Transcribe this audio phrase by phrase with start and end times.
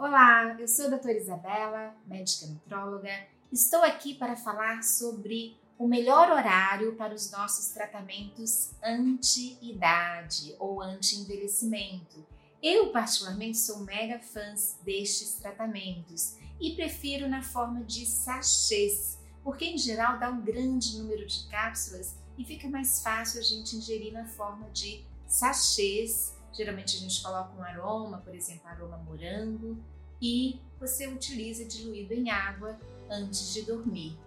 [0.00, 3.10] Olá, eu sou a doutora Isabela, médica nutróloga.
[3.50, 12.24] Estou aqui para falar sobre o melhor horário para os nossos tratamentos anti-idade ou anti-envelhecimento.
[12.62, 19.76] Eu, particularmente, sou mega fã destes tratamentos e prefiro na forma de sachês, porque em
[19.76, 24.26] geral dá um grande número de cápsulas e fica mais fácil a gente ingerir na
[24.26, 29.78] forma de sachês Geralmente a gente coloca um aroma, por exemplo, aroma morango,
[30.20, 32.76] e você utiliza diluído em água
[33.08, 34.18] antes de dormir.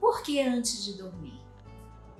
[0.00, 1.38] Por que antes de dormir?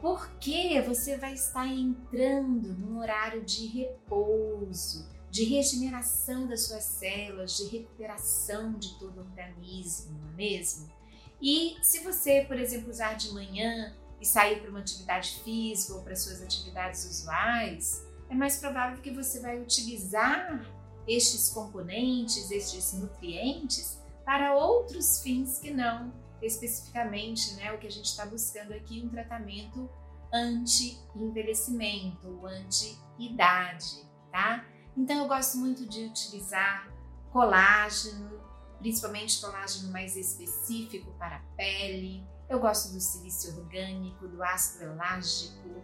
[0.03, 7.65] Porque você vai estar entrando num horário de repouso, de regeneração das suas células, de
[7.65, 10.93] recuperação de todo o organismo, não é mesmo?
[11.41, 16.03] E se você, por exemplo, usar de manhã e sair para uma atividade física ou
[16.03, 20.69] para suas atividades usuais, é mais provável que você vai utilizar
[21.07, 26.13] estes componentes, estes nutrientes para outros fins que não
[26.43, 29.89] especificamente né, o que a gente está buscando aqui, um tratamento
[30.33, 34.67] anti-envelhecimento, anti-idade, tá?
[34.97, 36.93] Então eu gosto muito de utilizar
[37.33, 38.41] colágeno,
[38.79, 42.27] principalmente colágeno mais específico para a pele.
[42.49, 45.83] Eu gosto do silício orgânico, do ácido elágico,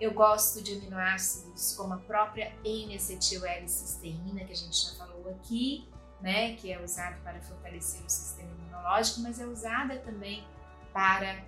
[0.00, 5.86] eu gosto de aminoácidos como a própria N-acetil-L-cisteína, que a gente já falou aqui,
[6.20, 10.44] né, que é usado para fortalecer o sistema imunológico, mas é usada também
[10.92, 11.44] para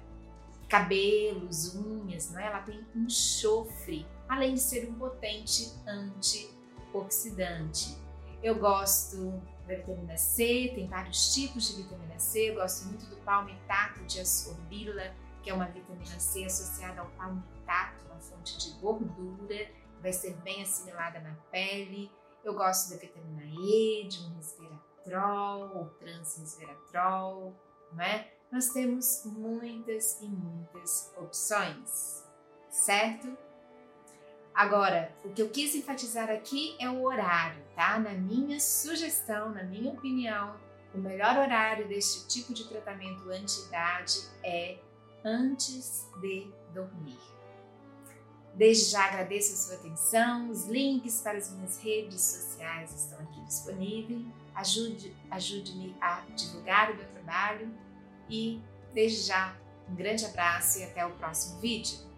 [0.68, 2.46] cabelos, unhas, não é?
[2.46, 7.96] Ela tem enxofre, além de ser um potente antioxidante.
[8.42, 13.16] Eu gosto da vitamina C, tem vários tipos de vitamina C, eu gosto muito do
[13.16, 19.70] palmitato de ascorbila, que é uma vitamina C associada ao palmitato, fonte de gordura,
[20.00, 22.10] vai ser bem assimilada na pele.
[22.44, 27.54] Eu gosto da vitamina E, de um resveratrol ou transresveratrol,
[27.92, 28.32] não é?
[28.50, 32.24] Nós temos muitas e muitas opções,
[32.68, 33.36] certo?
[34.54, 37.98] Agora, o que eu quis enfatizar aqui é o horário, tá?
[37.98, 40.54] Na minha sugestão, na minha opinião,
[40.94, 44.78] o melhor horário deste tipo de tratamento anti-idade é
[45.24, 47.18] antes de dormir.
[48.54, 53.40] Desde já agradeço a sua atenção, os links para as minhas redes sociais estão aqui
[53.44, 54.26] disponíveis.
[54.54, 57.72] Ajude, ajude-me a divulgar o meu trabalho
[58.28, 58.60] e
[58.92, 59.56] desde já
[59.88, 62.11] um grande abraço e até o próximo vídeo.